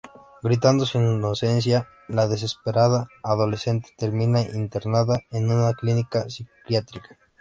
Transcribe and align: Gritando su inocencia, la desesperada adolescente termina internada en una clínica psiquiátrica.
Gritando 0.41 0.87
su 0.87 0.97
inocencia, 0.97 1.87
la 2.07 2.27
desesperada 2.27 3.07
adolescente 3.21 3.91
termina 3.95 4.41
internada 4.41 5.19
en 5.29 5.47
una 5.51 5.73
clínica 5.73 6.27
psiquiátrica. 6.27 7.19